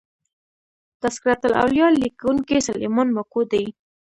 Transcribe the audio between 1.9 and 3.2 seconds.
لیکونکی سلیمان